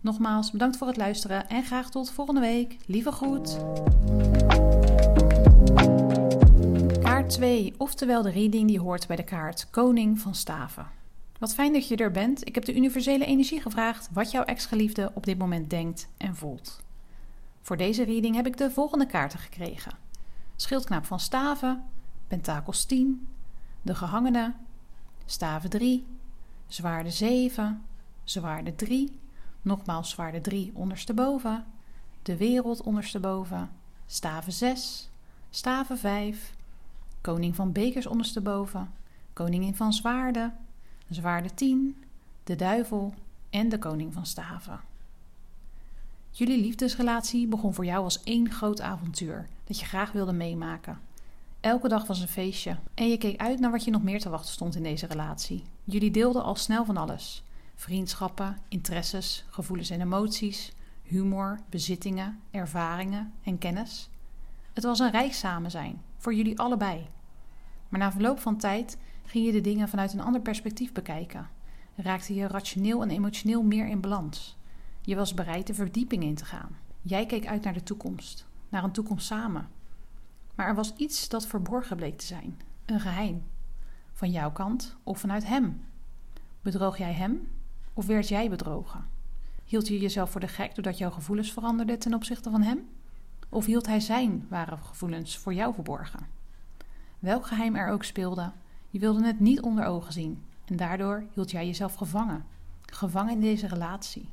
Nogmaals, 0.00 0.50
bedankt 0.50 0.76
voor 0.76 0.86
het 0.86 0.96
luisteren 0.96 1.48
en 1.48 1.64
graag 1.64 1.90
tot 1.90 2.10
volgende 2.10 2.40
week. 2.40 2.76
Lieve 2.86 3.12
groet! 3.12 3.58
Kaart 7.02 7.30
2, 7.30 7.74
oftewel 7.76 8.22
de 8.22 8.30
reading 8.30 8.68
die 8.68 8.80
hoort 8.80 9.06
bij 9.06 9.16
de 9.16 9.24
kaart 9.24 9.70
Koning 9.70 10.18
van 10.20 10.34
Staven. 10.34 10.86
Wat 11.38 11.54
fijn 11.54 11.72
dat 11.72 11.88
je 11.88 11.96
er 11.96 12.10
bent. 12.10 12.46
Ik 12.46 12.54
heb 12.54 12.64
de 12.64 12.74
universele 12.74 13.24
energie 13.24 13.60
gevraagd 13.60 14.08
wat 14.12 14.30
jouw 14.30 14.44
ex-geliefde 14.44 15.10
op 15.14 15.24
dit 15.24 15.38
moment 15.38 15.70
denkt 15.70 16.08
en 16.16 16.36
voelt. 16.36 16.80
Voor 17.62 17.76
deze 17.76 18.04
reading 18.04 18.34
heb 18.34 18.46
ik 18.46 18.56
de 18.56 18.70
volgende 18.70 19.06
kaarten 19.06 19.38
gekregen: 19.38 20.03
Schildknaap 20.56 21.04
van 21.04 21.20
Staven, 21.20 21.84
Pentakels 22.26 22.84
10, 22.84 23.28
De 23.82 23.94
Gehangene, 23.94 24.54
Staven 25.24 25.70
3, 25.70 26.06
Zwaarde 26.66 27.10
7, 27.10 27.82
Zwaarde 28.24 28.74
3, 28.74 29.20
nogmaals 29.62 30.10
Zwaarde 30.10 30.40
3 30.40 30.70
ondersteboven, 30.74 31.64
De 32.22 32.36
Wereld 32.36 32.82
ondersteboven, 32.82 33.70
Staven 34.06 34.52
6, 34.52 35.10
Staven 35.50 35.98
5, 35.98 36.54
Koning 37.20 37.54
van 37.54 37.72
Bekers 37.72 38.06
ondersteboven, 38.06 38.92
Koningin 39.32 39.74
van 39.74 39.92
Zwaarden, 39.92 40.56
zwaarde 41.08 41.54
10, 41.54 42.04
de 42.44 42.56
duivel 42.56 43.14
en 43.50 43.68
de 43.68 43.78
koning 43.78 44.12
van 44.12 44.26
staven. 44.26 44.80
Jullie 46.36 46.60
liefdesrelatie 46.60 47.46
begon 47.46 47.74
voor 47.74 47.84
jou 47.84 48.04
als 48.04 48.22
één 48.22 48.50
groot 48.50 48.80
avontuur 48.80 49.48
dat 49.64 49.80
je 49.80 49.86
graag 49.86 50.12
wilde 50.12 50.32
meemaken. 50.32 50.98
Elke 51.60 51.88
dag 51.88 52.06
was 52.06 52.20
een 52.20 52.28
feestje 52.28 52.76
en 52.94 53.08
je 53.08 53.16
keek 53.16 53.40
uit 53.40 53.60
naar 53.60 53.70
wat 53.70 53.84
je 53.84 53.90
nog 53.90 54.02
meer 54.02 54.20
te 54.20 54.28
wachten 54.28 54.52
stond 54.52 54.74
in 54.74 54.82
deze 54.82 55.06
relatie. 55.06 55.64
Jullie 55.84 56.10
deelden 56.10 56.42
al 56.42 56.54
snel 56.54 56.84
van 56.84 56.96
alles: 56.96 57.42
vriendschappen, 57.74 58.58
interesses, 58.68 59.44
gevoelens 59.50 59.90
en 59.90 60.00
emoties, 60.00 60.72
humor, 61.02 61.60
bezittingen, 61.70 62.40
ervaringen 62.50 63.32
en 63.42 63.58
kennis. 63.58 64.08
Het 64.72 64.84
was 64.84 64.98
een 64.98 65.10
rijk 65.10 65.32
samen 65.32 65.70
zijn, 65.70 66.02
voor 66.16 66.34
jullie 66.34 66.58
allebei. 66.58 67.06
Maar 67.88 68.00
na 68.00 68.12
verloop 68.12 68.40
van 68.40 68.56
tijd 68.56 68.98
ging 69.24 69.46
je 69.46 69.52
de 69.52 69.60
dingen 69.60 69.88
vanuit 69.88 70.12
een 70.12 70.20
ander 70.20 70.40
perspectief 70.40 70.92
bekijken. 70.92 71.48
Raakte 71.94 72.34
je 72.34 72.46
rationeel 72.46 73.02
en 73.02 73.10
emotioneel 73.10 73.62
meer 73.62 73.86
in 73.86 74.00
balans. 74.00 74.56
Je 75.06 75.16
was 75.16 75.34
bereid 75.34 75.66
de 75.66 75.74
verdieping 75.74 76.22
in 76.22 76.34
te 76.34 76.44
gaan. 76.44 76.76
Jij 77.02 77.26
keek 77.26 77.46
uit 77.46 77.64
naar 77.64 77.72
de 77.72 77.82
toekomst, 77.82 78.46
naar 78.68 78.84
een 78.84 78.92
toekomst 78.92 79.26
samen. 79.26 79.68
Maar 80.54 80.66
er 80.66 80.74
was 80.74 80.94
iets 80.96 81.28
dat 81.28 81.46
verborgen 81.46 81.96
bleek 81.96 82.18
te 82.18 82.26
zijn, 82.26 82.60
een 82.84 83.00
geheim. 83.00 83.42
Van 84.12 84.30
jouw 84.30 84.52
kant 84.52 84.96
of 85.02 85.18
vanuit 85.18 85.46
hem. 85.46 85.84
Bedroog 86.62 86.98
jij 86.98 87.12
hem 87.12 87.48
of 87.92 88.06
werd 88.06 88.28
jij 88.28 88.50
bedrogen? 88.50 89.06
Hield 89.64 89.88
je 89.88 89.98
jezelf 89.98 90.30
voor 90.30 90.40
de 90.40 90.48
gek 90.48 90.74
doordat 90.74 90.98
jouw 90.98 91.10
gevoelens 91.10 91.52
veranderden 91.52 91.98
ten 91.98 92.14
opzichte 92.14 92.50
van 92.50 92.62
hem? 92.62 92.88
Of 93.48 93.66
hield 93.66 93.86
hij 93.86 94.00
zijn 94.00 94.46
ware 94.48 94.76
gevoelens 94.76 95.38
voor 95.38 95.54
jou 95.54 95.74
verborgen? 95.74 96.26
Welk 97.18 97.46
geheim 97.46 97.76
er 97.76 97.88
ook 97.90 98.04
speelde, 98.04 98.52
je 98.90 98.98
wilde 98.98 99.26
het 99.26 99.40
niet 99.40 99.60
onder 99.60 99.84
ogen 99.84 100.12
zien 100.12 100.42
en 100.64 100.76
daardoor 100.76 101.24
hield 101.32 101.50
jij 101.50 101.66
jezelf 101.66 101.94
gevangen. 101.94 102.44
Gevangen 102.86 103.32
in 103.32 103.40
deze 103.40 103.66
relatie. 103.66 104.28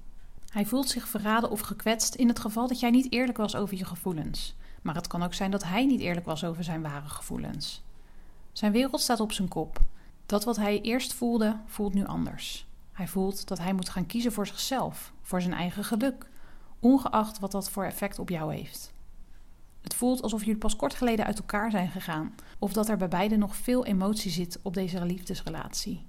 Hij 0.52 0.66
voelt 0.66 0.90
zich 0.90 1.08
verraden 1.08 1.50
of 1.50 1.60
gekwetst 1.60 2.16
in 2.16 2.28
het 2.28 2.40
geval 2.40 2.68
dat 2.68 2.80
jij 2.80 2.90
niet 2.90 3.12
eerlijk 3.12 3.38
was 3.38 3.56
over 3.56 3.78
je 3.78 3.86
gevoelens. 3.86 4.56
Maar 4.82 4.96
het 4.96 5.08
kan 5.08 5.24
ook 5.24 5.34
zijn 5.34 5.52
dat 5.52 5.64
hij 5.64 5.86
niet 5.86 6.00
eerlijk 6.00 6.26
was 6.26 6.44
over 6.44 6.64
zijn 6.64 6.82
ware 6.82 7.08
gevoelens. 7.08 7.84
Zijn 8.52 8.72
wereld 8.72 9.02
staat 9.02 9.20
op 9.20 9.32
zijn 9.32 9.48
kop. 9.48 9.80
Dat 10.26 10.44
wat 10.44 10.56
hij 10.56 10.82
eerst 10.82 11.14
voelde, 11.14 11.58
voelt 11.66 11.94
nu 11.94 12.06
anders. 12.06 12.68
Hij 12.92 13.08
voelt 13.08 13.48
dat 13.48 13.58
hij 13.58 13.74
moet 13.74 13.90
gaan 13.90 14.06
kiezen 14.06 14.32
voor 14.32 14.48
zichzelf, 14.48 15.14
voor 15.22 15.42
zijn 15.42 15.54
eigen 15.54 15.84
geluk, 15.84 16.30
ongeacht 16.80 17.40
wat 17.40 17.52
dat 17.52 17.70
voor 17.70 17.84
effect 17.84 18.20
op 18.20 18.30
jou 18.30 18.54
heeft. 18.54 18.94
Het 19.82 19.94
voelt 19.94 20.22
alsof 20.22 20.44
jullie 20.44 20.60
pas 20.60 20.76
kort 20.76 20.94
geleden 20.94 21.26
uit 21.26 21.40
elkaar 21.40 21.72
zijn 21.72 21.90
gegaan, 21.90 22.36
of 22.60 22.74
dat 22.74 22.90
er 22.90 22.98
bij 22.98 23.08
beiden 23.08 23.40
nog 23.40 23.56
veel 23.56 23.86
emotie 23.86 24.32
zit 24.32 24.60
op 24.62 24.74
deze 24.74 25.06
liefdesrelatie. 25.06 26.06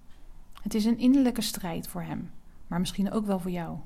Het 0.62 0.75
is 0.75 0.84
een 0.84 0.99
innerlijke 0.99 1.42
strijd 1.42 1.88
voor 1.88 2.02
hem, 2.02 2.30
maar 2.66 2.80
misschien 2.80 3.12
ook 3.12 3.26
wel 3.26 3.40
voor 3.40 3.50
jou. 3.50 3.78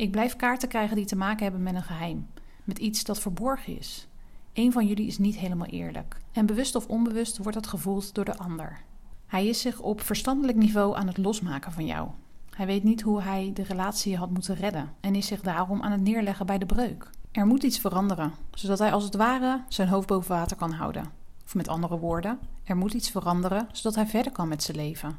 Ik 0.00 0.10
blijf 0.10 0.36
kaarten 0.36 0.68
krijgen 0.68 0.96
die 0.96 1.04
te 1.04 1.16
maken 1.16 1.42
hebben 1.42 1.62
met 1.62 1.74
een 1.74 1.82
geheim, 1.82 2.26
met 2.64 2.78
iets 2.78 3.04
dat 3.04 3.20
verborgen 3.20 3.78
is. 3.78 4.08
Een 4.52 4.72
van 4.72 4.86
jullie 4.86 5.06
is 5.06 5.18
niet 5.18 5.36
helemaal 5.36 5.66
eerlijk, 5.66 6.16
en 6.32 6.46
bewust 6.46 6.74
of 6.74 6.86
onbewust 6.86 7.38
wordt 7.38 7.54
dat 7.54 7.66
gevoeld 7.66 8.14
door 8.14 8.24
de 8.24 8.36
ander. 8.36 8.80
Hij 9.26 9.46
is 9.46 9.60
zich 9.60 9.80
op 9.80 10.00
verstandelijk 10.00 10.58
niveau 10.58 10.96
aan 10.96 11.06
het 11.06 11.18
losmaken 11.18 11.72
van 11.72 11.86
jou. 11.86 12.08
Hij 12.50 12.66
weet 12.66 12.82
niet 12.82 13.00
hoe 13.00 13.22
hij 13.22 13.50
de 13.54 13.62
relatie 13.62 14.16
had 14.16 14.30
moeten 14.30 14.54
redden 14.54 14.94
en 15.00 15.14
is 15.14 15.26
zich 15.26 15.40
daarom 15.40 15.82
aan 15.82 15.92
het 15.92 16.00
neerleggen 16.00 16.46
bij 16.46 16.58
de 16.58 16.66
breuk. 16.66 17.10
Er 17.32 17.46
moet 17.46 17.62
iets 17.62 17.78
veranderen, 17.78 18.32
zodat 18.54 18.78
hij 18.78 18.92
als 18.92 19.04
het 19.04 19.16
ware 19.16 19.62
zijn 19.68 19.88
hoofd 19.88 20.06
boven 20.06 20.30
water 20.30 20.56
kan 20.56 20.72
houden. 20.72 21.04
Of 21.44 21.54
met 21.54 21.68
andere 21.68 21.98
woorden, 21.98 22.38
er 22.64 22.76
moet 22.76 22.94
iets 22.94 23.10
veranderen 23.10 23.68
zodat 23.72 23.94
hij 23.94 24.06
verder 24.06 24.32
kan 24.32 24.48
met 24.48 24.62
zijn 24.62 24.76
leven. 24.76 25.18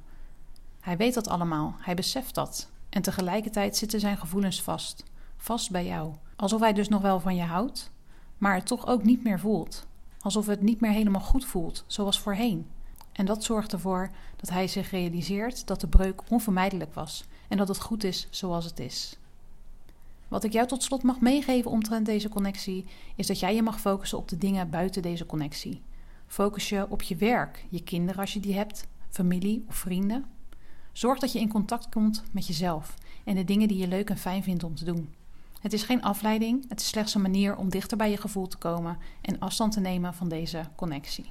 Hij 0.79 0.97
weet 0.97 1.13
dat 1.13 1.27
allemaal, 1.27 1.75
hij 1.79 1.95
beseft 1.95 2.35
dat. 2.35 2.69
En 2.91 3.01
tegelijkertijd 3.01 3.77
zitten 3.77 4.00
zijn 4.00 4.17
gevoelens 4.17 4.62
vast. 4.62 5.03
Vast 5.38 5.71
bij 5.71 5.86
jou. 5.86 6.13
Alsof 6.36 6.60
hij 6.60 6.74
dus 6.74 6.89
nog 6.89 7.01
wel 7.01 7.19
van 7.19 7.36
je 7.36 7.43
houdt, 7.43 7.91
maar 8.38 8.55
het 8.55 8.65
toch 8.65 8.88
ook 8.88 9.03
niet 9.03 9.24
meer 9.24 9.39
voelt. 9.39 9.88
Alsof 10.19 10.45
het 10.45 10.62
niet 10.62 10.79
meer 10.79 10.91
helemaal 10.91 11.21
goed 11.21 11.45
voelt, 11.45 11.83
zoals 11.88 12.19
voorheen. 12.19 12.67
En 13.12 13.25
dat 13.25 13.43
zorgt 13.43 13.74
ervoor 13.74 14.10
dat 14.36 14.50
hij 14.50 14.67
zich 14.67 14.91
realiseert 14.91 15.67
dat 15.67 15.81
de 15.81 15.88
breuk 15.88 16.21
onvermijdelijk 16.29 16.93
was 16.93 17.25
en 17.48 17.57
dat 17.57 17.67
het 17.67 17.81
goed 17.81 18.03
is 18.03 18.27
zoals 18.29 18.65
het 18.65 18.79
is. 18.79 19.17
Wat 20.27 20.43
ik 20.43 20.53
jou 20.53 20.67
tot 20.67 20.83
slot 20.83 21.03
mag 21.03 21.19
meegeven 21.19 21.71
omtrent 21.71 22.05
deze 22.05 22.29
connectie, 22.29 22.86
is 23.15 23.27
dat 23.27 23.39
jij 23.39 23.55
je 23.55 23.62
mag 23.62 23.79
focussen 23.79 24.17
op 24.17 24.27
de 24.27 24.38
dingen 24.38 24.69
buiten 24.69 25.01
deze 25.01 25.25
connectie. 25.25 25.81
Focus 26.27 26.69
je 26.69 26.86
op 26.89 27.01
je 27.01 27.15
werk, 27.15 27.65
je 27.69 27.83
kinderen 27.83 28.21
als 28.21 28.33
je 28.33 28.39
die 28.39 28.55
hebt, 28.55 28.88
familie 29.10 29.65
of 29.67 29.75
vrienden. 29.75 30.25
Zorg 30.91 31.19
dat 31.19 31.31
je 31.31 31.39
in 31.39 31.50
contact 31.50 31.89
komt 31.89 32.24
met 32.31 32.48
jezelf 32.48 32.95
en 33.24 33.36
de 33.36 33.43
dingen 33.43 33.67
die 33.67 33.77
je 33.77 33.88
leuk 33.88 34.10
en 34.10 34.17
fijn 34.17 34.43
vindt 34.43 34.63
om 34.63 34.75
te 34.75 34.86
doen. 34.86 35.13
Het 35.62 35.74
is 35.74 35.83
geen 35.83 36.01
afleiding, 36.01 36.65
het 36.69 36.79
is 36.79 36.88
slechts 36.88 37.15
een 37.15 37.21
manier 37.21 37.55
om 37.55 37.69
dichter 37.69 37.98
bij 37.98 38.10
je 38.10 38.17
gevoel 38.17 38.48
te 38.48 38.57
komen 38.57 38.98
en 39.21 39.39
afstand 39.39 39.74
te 39.74 39.79
nemen 39.79 40.13
van 40.13 40.29
deze 40.29 40.63
connectie. 40.75 41.25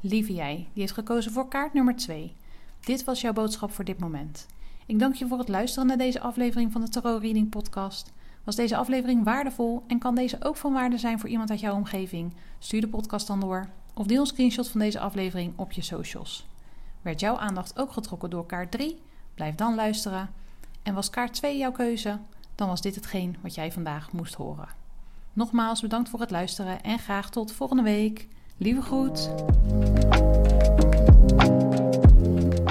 Lieve 0.00 0.34
jij, 0.34 0.54
die 0.56 0.82
heeft 0.82 0.92
gekozen 0.92 1.32
voor 1.32 1.48
kaart 1.48 1.72
nummer 1.72 1.96
2. 1.96 2.34
Dit 2.80 3.04
was 3.04 3.20
jouw 3.20 3.32
boodschap 3.32 3.70
voor 3.70 3.84
dit 3.84 3.98
moment. 3.98 4.46
Ik 4.86 4.98
dank 4.98 5.14
je 5.14 5.26
voor 5.26 5.38
het 5.38 5.48
luisteren 5.48 5.86
naar 5.88 5.96
deze 5.98 6.20
aflevering 6.20 6.72
van 6.72 6.80
de 6.80 6.88
Tarot 6.88 7.22
Reading 7.22 7.48
Podcast. 7.48 8.12
Was 8.44 8.56
deze 8.56 8.76
aflevering 8.76 9.24
waardevol 9.24 9.82
en 9.86 9.98
kan 9.98 10.14
deze 10.14 10.36
ook 10.44 10.56
van 10.56 10.72
waarde 10.72 10.98
zijn 10.98 11.18
voor 11.18 11.28
iemand 11.28 11.50
uit 11.50 11.60
jouw 11.60 11.74
omgeving? 11.74 12.34
Stuur 12.58 12.80
de 12.80 12.88
podcast 12.88 13.26
dan 13.26 13.40
door 13.40 13.68
of 13.94 14.06
deel 14.06 14.20
een 14.20 14.26
screenshot 14.26 14.68
van 14.68 14.80
deze 14.80 15.00
aflevering 15.00 15.52
op 15.56 15.72
je 15.72 15.82
socials. 15.82 16.46
Werd 17.04 17.20
jouw 17.20 17.38
aandacht 17.38 17.78
ook 17.78 17.92
getrokken 17.92 18.30
door 18.30 18.46
kaart 18.46 18.70
3? 18.70 19.02
Blijf 19.34 19.54
dan 19.54 19.74
luisteren. 19.74 20.30
En 20.82 20.94
was 20.94 21.10
kaart 21.10 21.34
2 21.34 21.56
jouw 21.56 21.72
keuze? 21.72 22.18
Dan 22.54 22.68
was 22.68 22.80
dit 22.80 22.94
hetgeen 22.94 23.36
wat 23.40 23.54
jij 23.54 23.72
vandaag 23.72 24.12
moest 24.12 24.34
horen. 24.34 24.68
Nogmaals 25.32 25.80
bedankt 25.80 26.08
voor 26.08 26.20
het 26.20 26.30
luisteren 26.30 26.82
en 26.82 26.98
graag 26.98 27.30
tot 27.30 27.52
volgende 27.52 27.82
week. 27.82 28.28
Lieve 28.56 28.82
groet. 28.82 29.30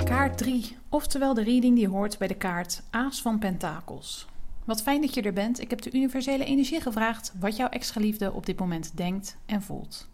Kaart 0.03 0.37
3, 0.37 0.77
oftewel 0.89 1.33
de 1.33 1.43
reading 1.43 1.75
die 1.75 1.87
hoort 1.87 2.17
bij 2.17 2.27
de 2.27 2.37
kaart 2.37 2.83
Aas 2.89 3.21
van 3.21 3.39
Pentakels. 3.39 4.27
Wat 4.63 4.81
fijn 4.81 5.01
dat 5.01 5.13
je 5.13 5.21
er 5.21 5.33
bent. 5.33 5.59
Ik 5.59 5.69
heb 5.69 5.81
de 5.81 5.91
universele 5.91 6.45
energie 6.45 6.81
gevraagd 6.81 7.33
wat 7.39 7.55
jouw 7.55 7.69
ex-geliefde 7.69 8.31
op 8.31 8.45
dit 8.45 8.59
moment 8.59 8.97
denkt 8.97 9.37
en 9.45 9.61
voelt. 9.61 10.07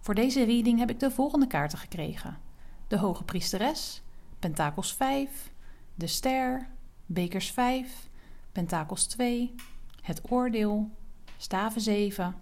Voor 0.00 0.14
deze 0.14 0.44
reading 0.44 0.78
heb 0.78 0.90
ik 0.90 1.00
de 1.00 1.10
volgende 1.10 1.46
kaarten 1.46 1.78
gekregen: 1.78 2.46
de 2.88 2.98
Hoge 2.98 3.24
Priesteres, 3.24 4.02
Pentakels 4.38 4.92
5, 4.92 5.50
de 5.94 6.06
Ster, 6.06 6.68
Bekers 7.06 7.50
5, 7.50 8.08
Pentakels 8.52 9.06
2, 9.06 9.54
het 10.02 10.20
Oordeel, 10.30 10.90
Staven 11.36 11.80
7, 11.80 12.34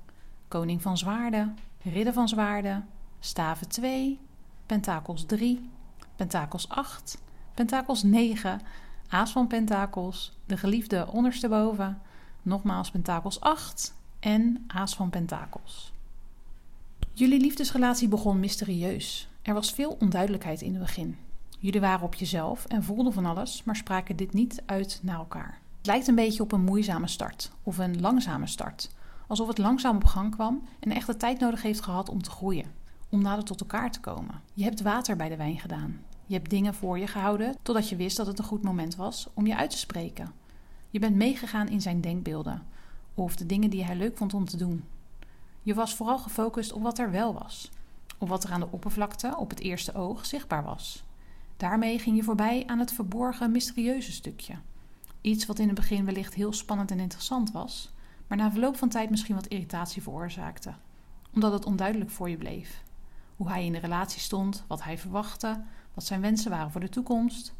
Koning 0.49 0.83
van 0.83 0.99
Zwaarden, 0.99 1.59
Ridder 1.83 2.13
van 2.13 2.29
Zwaarden, 2.29 2.89
Staven 3.21 3.69
2, 3.69 4.21
Pentakels 4.67 5.25
3, 5.27 5.71
Pentakels 6.17 6.69
8, 6.69 7.19
Pentakels 7.55 8.03
9, 8.03 8.61
Aas 9.09 9.33
van 9.33 9.47
Pentakels, 9.47 10.39
de 10.47 10.57
geliefde 10.57 11.07
ondersteboven, 11.13 12.03
nogmaals 12.43 12.91
Pentakels 12.91 13.41
8 13.41 13.95
en 14.21 14.65
Aas 14.67 14.97
van 14.97 15.11
Pentakels. 15.11 15.96
Jullie 17.19 17.41
liefdesrelatie 17.41 18.09
begon 18.09 18.41
mysterieus. 18.41 19.29
Er 19.43 19.55
was 19.55 19.71
veel 19.71 19.97
onduidelijkheid 20.01 20.63
in 20.63 20.73
het 20.73 20.83
begin. 20.83 21.17
Jullie 21.59 21.81
waren 21.81 22.07
op 22.07 22.15
jezelf 22.15 22.65
en 22.65 22.83
voelden 22.83 23.13
van 23.13 23.27
alles, 23.27 23.63
maar 23.65 23.77
spraken 23.77 24.17
dit 24.17 24.33
niet 24.33 24.63
uit 24.67 25.01
naar 25.03 25.19
elkaar. 25.19 25.61
Het 25.77 25.87
lijkt 25.87 26.07
een 26.07 26.15
beetje 26.15 26.43
op 26.43 26.53
een 26.53 26.65
moeizame 26.65 27.09
start 27.09 27.53
of 27.63 27.79
een 27.79 28.01
langzame 28.01 28.47
start. 28.47 28.91
Alsof 29.27 29.49
het 29.49 29.59
langzaam 29.59 29.97
op 29.97 30.05
gang 30.05 30.35
kwam 30.35 30.63
en 30.81 30.91
echt 30.91 31.07
de 31.07 31.17
tijd 31.17 31.41
nodig 31.41 31.63
heeft 31.63 31.81
gehad 31.81 32.09
om 32.09 32.23
te 32.23 32.31
groeien, 32.31 32.73
om 33.09 33.23
nader 33.23 33.45
tot 33.45 33.61
elkaar 33.61 33.91
te 33.91 34.01
komen. 34.01 34.41
Je 34.55 34.65
hebt 34.65 34.83
water 34.83 35.17
bij 35.17 35.29
de 35.29 35.37
wijn 35.37 35.59
gedaan. 35.59 36.01
Je 36.27 36.35
hebt 36.35 36.51
dingen 36.51 36.75
voor 36.75 36.99
je 36.99 37.07
gehouden 37.07 37.57
totdat 37.63 37.89
je 37.89 37.97
wist 37.97 38.17
dat 38.17 38.27
het 38.27 38.39
een 38.39 38.45
goed 38.45 38.63
moment 38.63 38.97
was 38.97 39.27
om 39.35 39.47
je 39.47 39.57
uit 39.57 39.71
te 39.71 39.79
spreken. 39.79 40.33
Je 40.91 40.99
bent 40.99 41.17
meegegaan 41.17 41.69
in 41.69 41.81
zijn 41.81 42.01
denkbeelden 42.01 42.63
of 43.15 43.37
de 43.37 43.47
dingen 43.47 43.71
die 43.71 43.85
hij 43.85 43.97
leuk 43.97 44.17
vond 44.17 44.35
om 44.35 44.45
te 44.45 44.57
doen. 44.57 44.85
Je 45.67 45.75
was 45.75 45.95
vooral 45.95 46.19
gefocust 46.19 46.73
op 46.73 46.83
wat 46.83 46.99
er 46.99 47.11
wel 47.11 47.35
was, 47.35 47.71
op 48.19 48.29
wat 48.29 48.45
er 48.45 48.53
aan 48.53 48.61
de 48.61 48.71
oppervlakte 48.71 49.37
op 49.37 49.51
het 49.51 49.61
eerste 49.61 49.95
oog 49.95 50.27
zichtbaar 50.27 50.65
was. 50.65 51.05
Daarmee 51.57 51.99
ging 51.99 52.17
je 52.17 52.23
voorbij 52.23 52.67
aan 52.67 52.79
het 52.79 52.93
verborgen, 52.93 53.51
mysterieuze 53.51 54.13
stukje. 54.13 54.55
Iets 55.21 55.47
wat 55.47 55.59
in 55.59 55.67
het 55.67 55.75
begin 55.75 56.05
wellicht 56.05 56.35
heel 56.35 56.53
spannend 56.53 56.91
en 56.91 57.01
interessant 57.01 57.53
was, 57.53 57.91
maar 58.27 58.39
na 58.39 58.51
verloop 58.51 58.77
van 58.77 58.89
tijd 58.89 59.11
misschien 59.11 59.35
wat 59.35 59.47
irritatie 59.47 60.03
veroorzaakte, 60.03 60.75
omdat 61.35 61.53
het 61.53 61.67
onduidelijk 61.67 62.11
voor 62.11 62.31
je 62.31 62.37
bleef. 62.37 62.83
Hoe 63.37 63.49
hij 63.49 63.65
in 63.65 63.73
de 63.73 63.79
relatie 63.79 64.21
stond, 64.21 64.65
wat 64.67 64.83
hij 64.83 64.99
verwachtte, 64.99 65.63
wat 65.95 66.05
zijn 66.05 66.21
wensen 66.21 66.51
waren 66.51 66.71
voor 66.71 66.81
de 66.81 66.89
toekomst. 66.89 67.53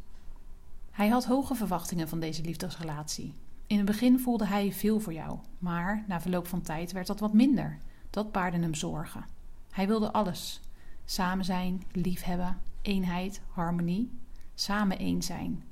Hij 0.91 1.09
had 1.09 1.25
hoge 1.25 1.55
verwachtingen 1.55 2.09
van 2.09 2.21
deze 2.21 2.43
liefdesrelatie. 2.43 3.35
In 3.67 3.77
het 3.77 3.87
begin 3.87 4.19
voelde 4.19 4.47
hij 4.47 4.73
veel 4.73 5.01
voor 5.01 5.13
jou, 5.13 5.39
maar 5.59 6.05
na 6.09 6.21
verloop 6.21 6.47
van 6.47 6.63
tijd 6.63 6.93
werd 6.93 7.07
dat 7.07 7.21
wat 7.21 7.33
minder. 7.33 7.79
Dat 8.17 8.33
baarde 8.33 8.59
hem 8.59 8.75
zorgen. 8.75 9.25
Hij 9.71 9.87
wilde 9.87 10.13
alles: 10.13 10.61
samen 11.05 11.45
zijn, 11.45 11.83
liefhebben, 11.93 12.59
eenheid, 12.83 13.41
harmonie, 13.49 14.11
samen 14.55 14.99
één 14.99 15.23
zijn. 15.23 15.65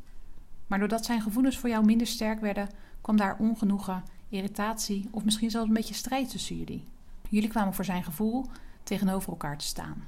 Maar 0.66 0.78
doordat 0.78 1.04
zijn 1.04 1.20
gevoelens 1.20 1.58
voor 1.58 1.68
jou 1.68 1.84
minder 1.84 2.06
sterk 2.06 2.40
werden, 2.40 2.68
kwam 3.00 3.16
daar 3.16 3.36
ongenoegen, 3.38 4.04
irritatie 4.28 5.08
of 5.10 5.24
misschien 5.24 5.50
zelfs 5.50 5.68
een 5.68 5.74
beetje 5.74 5.94
strijd 5.94 6.30
tussen 6.30 6.56
jullie. 6.56 6.84
Jullie 7.28 7.48
kwamen 7.48 7.74
voor 7.74 7.84
zijn 7.84 8.04
gevoel 8.04 8.46
tegenover 8.82 9.30
elkaar 9.30 9.58
te 9.58 9.66
staan. 9.66 10.04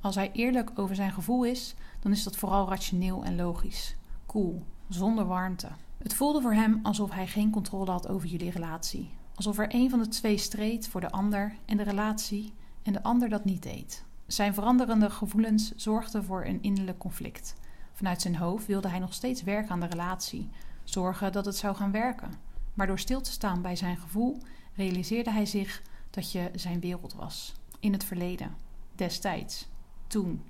Als 0.00 0.14
hij 0.14 0.32
eerlijk 0.32 0.70
over 0.74 0.94
zijn 0.94 1.12
gevoel 1.12 1.44
is, 1.44 1.74
dan 2.00 2.12
is 2.12 2.22
dat 2.22 2.36
vooral 2.36 2.68
rationeel 2.68 3.24
en 3.24 3.36
logisch. 3.36 3.96
Cool, 4.26 4.62
zonder 4.88 5.26
warmte. 5.26 5.68
Het 5.98 6.14
voelde 6.14 6.40
voor 6.40 6.54
hem 6.54 6.80
alsof 6.82 7.10
hij 7.10 7.26
geen 7.26 7.50
controle 7.50 7.90
had 7.90 8.08
over 8.08 8.28
jullie 8.28 8.50
relatie. 8.50 9.20
Alsof 9.34 9.58
er 9.58 9.74
een 9.74 9.90
van 9.90 9.98
de 9.98 10.08
twee 10.08 10.36
streed 10.36 10.88
voor 10.88 11.00
de 11.00 11.10
ander 11.10 11.56
en 11.64 11.76
de 11.76 11.82
relatie 11.82 12.52
en 12.82 12.92
de 12.92 13.02
ander 13.02 13.28
dat 13.28 13.44
niet 13.44 13.62
deed. 13.62 14.04
Zijn 14.26 14.54
veranderende 14.54 15.10
gevoelens 15.10 15.72
zorgden 15.76 16.24
voor 16.24 16.44
een 16.44 16.62
innerlijk 16.62 16.98
conflict. 16.98 17.54
Vanuit 17.92 18.22
zijn 18.22 18.36
hoofd 18.36 18.66
wilde 18.66 18.88
hij 18.88 18.98
nog 18.98 19.14
steeds 19.14 19.42
werken 19.42 19.70
aan 19.70 19.80
de 19.80 19.86
relatie, 19.86 20.48
zorgen 20.84 21.32
dat 21.32 21.44
het 21.44 21.56
zou 21.56 21.74
gaan 21.74 21.92
werken. 21.92 22.30
Maar 22.74 22.86
door 22.86 22.98
stil 22.98 23.20
te 23.20 23.30
staan 23.30 23.62
bij 23.62 23.76
zijn 23.76 23.96
gevoel 23.96 24.38
realiseerde 24.74 25.30
hij 25.30 25.46
zich 25.46 25.82
dat 26.10 26.32
je 26.32 26.50
zijn 26.54 26.80
wereld 26.80 27.14
was. 27.14 27.54
In 27.80 27.92
het 27.92 28.04
verleden, 28.04 28.56
destijds, 28.94 29.68
toen, 30.06 30.42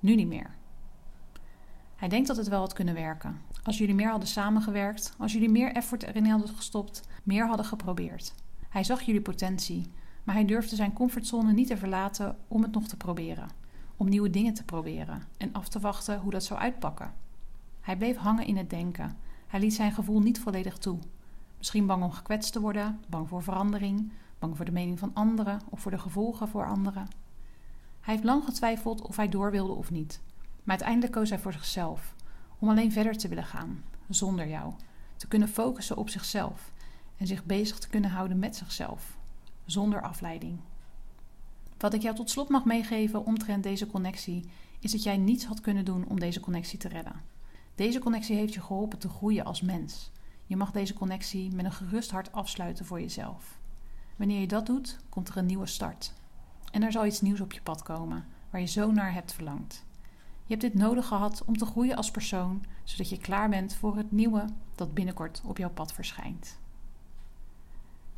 nu 0.00 0.14
niet 0.14 0.28
meer. 0.28 0.58
Hij 2.00 2.08
denkt 2.08 2.26
dat 2.26 2.36
het 2.36 2.48
wel 2.48 2.60
had 2.60 2.72
kunnen 2.72 2.94
werken. 2.94 3.40
Als 3.62 3.78
jullie 3.78 3.94
meer 3.94 4.10
hadden 4.10 4.28
samengewerkt, 4.28 5.14
als 5.18 5.32
jullie 5.32 5.48
meer 5.48 5.72
effort 5.72 6.02
erin 6.02 6.26
hadden 6.26 6.48
gestopt, 6.48 7.02
meer 7.22 7.46
hadden 7.46 7.66
geprobeerd. 7.66 8.34
Hij 8.68 8.84
zag 8.84 9.02
jullie 9.02 9.20
potentie, 9.20 9.90
maar 10.24 10.34
hij 10.34 10.44
durfde 10.44 10.76
zijn 10.76 10.92
comfortzone 10.92 11.52
niet 11.52 11.66
te 11.66 11.76
verlaten 11.76 12.36
om 12.48 12.62
het 12.62 12.72
nog 12.72 12.88
te 12.88 12.96
proberen. 12.96 13.48
Om 13.96 14.08
nieuwe 14.08 14.30
dingen 14.30 14.54
te 14.54 14.64
proberen 14.64 15.22
en 15.36 15.52
af 15.52 15.68
te 15.68 15.80
wachten 15.80 16.18
hoe 16.18 16.30
dat 16.30 16.44
zou 16.44 16.60
uitpakken. 16.60 17.12
Hij 17.80 17.96
bleef 17.96 18.16
hangen 18.16 18.46
in 18.46 18.56
het 18.56 18.70
denken. 18.70 19.16
Hij 19.46 19.60
liet 19.60 19.74
zijn 19.74 19.92
gevoel 19.92 20.20
niet 20.20 20.40
volledig 20.40 20.78
toe. 20.78 20.98
Misschien 21.58 21.86
bang 21.86 22.02
om 22.02 22.12
gekwetst 22.12 22.52
te 22.52 22.60
worden, 22.60 23.00
bang 23.08 23.28
voor 23.28 23.42
verandering, 23.42 24.12
bang 24.38 24.56
voor 24.56 24.64
de 24.64 24.72
mening 24.72 24.98
van 24.98 25.10
anderen 25.14 25.60
of 25.68 25.80
voor 25.80 25.90
de 25.90 25.98
gevolgen 25.98 26.48
voor 26.48 26.66
anderen. 26.66 27.08
Hij 28.00 28.14
heeft 28.14 28.26
lang 28.26 28.44
getwijfeld 28.44 29.02
of 29.02 29.16
hij 29.16 29.28
door 29.28 29.50
wilde 29.50 29.72
of 29.72 29.90
niet. 29.90 30.20
Maar 30.70 30.78
uiteindelijk 30.78 31.18
koos 31.18 31.30
hij 31.30 31.38
voor 31.38 31.52
zichzelf, 31.52 32.14
om 32.58 32.68
alleen 32.68 32.92
verder 32.92 33.16
te 33.18 33.28
willen 33.28 33.44
gaan, 33.44 33.84
zonder 34.08 34.48
jou, 34.48 34.72
te 35.16 35.28
kunnen 35.28 35.48
focussen 35.48 35.96
op 35.96 36.08
zichzelf 36.08 36.72
en 37.16 37.26
zich 37.26 37.44
bezig 37.44 37.78
te 37.78 37.88
kunnen 37.88 38.10
houden 38.10 38.38
met 38.38 38.56
zichzelf, 38.56 39.16
zonder 39.64 40.02
afleiding. 40.02 40.58
Wat 41.78 41.94
ik 41.94 42.02
jou 42.02 42.16
tot 42.16 42.30
slot 42.30 42.48
mag 42.48 42.64
meegeven 42.64 43.24
omtrent 43.24 43.62
deze 43.62 43.86
connectie, 43.86 44.44
is 44.80 44.92
dat 44.92 45.02
jij 45.02 45.16
niets 45.16 45.44
had 45.44 45.60
kunnen 45.60 45.84
doen 45.84 46.04
om 46.08 46.20
deze 46.20 46.40
connectie 46.40 46.78
te 46.78 46.88
redden. 46.88 47.20
Deze 47.74 47.98
connectie 47.98 48.36
heeft 48.36 48.54
je 48.54 48.60
geholpen 48.60 48.98
te 48.98 49.08
groeien 49.08 49.44
als 49.44 49.60
mens. 49.60 50.10
Je 50.46 50.56
mag 50.56 50.70
deze 50.70 50.94
connectie 50.94 51.54
met 51.54 51.64
een 51.64 51.72
gerust 51.72 52.10
hart 52.10 52.32
afsluiten 52.32 52.86
voor 52.86 53.00
jezelf. 53.00 53.58
Wanneer 54.16 54.40
je 54.40 54.46
dat 54.46 54.66
doet, 54.66 54.98
komt 55.08 55.28
er 55.28 55.36
een 55.36 55.46
nieuwe 55.46 55.66
start. 55.66 56.12
En 56.72 56.82
er 56.82 56.92
zal 56.92 57.06
iets 57.06 57.20
nieuws 57.20 57.40
op 57.40 57.52
je 57.52 57.62
pad 57.62 57.82
komen, 57.82 58.26
waar 58.50 58.60
je 58.60 58.66
zo 58.66 58.92
naar 58.92 59.12
hebt 59.12 59.32
verlangd. 59.32 59.88
Je 60.50 60.56
hebt 60.56 60.72
dit 60.72 60.82
nodig 60.82 61.06
gehad 61.06 61.42
om 61.46 61.56
te 61.56 61.64
groeien 61.64 61.96
als 61.96 62.10
persoon, 62.10 62.64
zodat 62.84 63.08
je 63.08 63.18
klaar 63.18 63.48
bent 63.48 63.74
voor 63.74 63.96
het 63.96 64.12
nieuwe 64.12 64.44
dat 64.74 64.94
binnenkort 64.94 65.42
op 65.46 65.58
jouw 65.58 65.70
pad 65.70 65.92
verschijnt. 65.92 66.58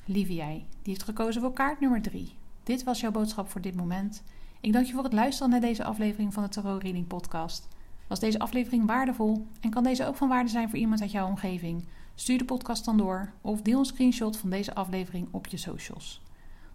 Lieve 0.05 0.35
jij, 0.35 0.55
die 0.55 0.93
heeft 0.93 1.03
gekozen 1.03 1.41
voor 1.41 1.53
kaart 1.53 1.81
nummer 1.81 2.03
3. 2.03 2.35
Dit 2.62 2.85
was 2.85 3.01
jouw 3.01 3.11
boodschap 3.11 3.51
voor 3.51 3.61
dit 3.61 3.77
moment. 3.77 4.23
Ik 4.61 4.73
dank 4.73 4.87
je 4.87 4.93
voor 4.93 5.03
het 5.03 5.12
luisteren 5.12 5.51
naar 5.51 5.61
deze 5.61 5.85
aflevering 5.85 6.35
van 6.35 6.43
de 6.43 6.49
Tarot 6.49 6.83
Reading 6.83 7.07
Podcast. 7.07 7.69
Was 8.07 8.21
deze 8.21 8.39
aflevering 8.39 8.87
waardevol 8.87 9.47
en 9.61 9.71
kan 9.71 9.83
deze 9.83 10.07
ook 10.07 10.17
van 10.17 10.29
waarde 10.29 10.51
zijn 10.51 10.69
voor 10.69 10.79
iemand 10.79 11.01
uit 11.01 11.12
jouw 11.12 11.27
omgeving? 11.27 11.85
Stuur 12.15 12.39
de 12.39 12.45
podcast 12.45 12.85
dan 12.85 12.97
door 12.97 13.33
of 13.41 13.62
deel 13.62 13.79
een 13.79 13.85
screenshot 13.85 14.37
van 14.37 14.51
deze 14.51 14.75
aflevering 14.75 15.29
op 15.31 15.47
je 15.47 15.57
socials. 15.57 16.23